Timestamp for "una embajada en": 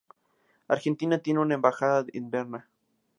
1.41-2.31